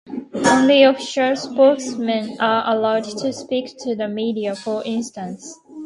[0.33, 5.59] Only official spokesmen are allowed to speak to the media, for instance.